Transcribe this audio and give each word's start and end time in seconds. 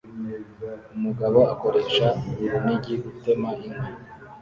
Umugabo 0.95 1.39
akoresha 1.53 2.07
urunigi 2.43 2.93
gutema 3.03 3.49
inkwi 3.65 3.89